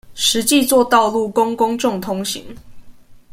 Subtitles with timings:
[0.15, 2.43] 實際作道路供公眾通行